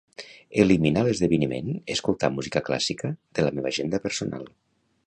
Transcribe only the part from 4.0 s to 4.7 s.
personal.